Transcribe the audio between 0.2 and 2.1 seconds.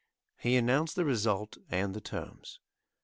He announced the result and the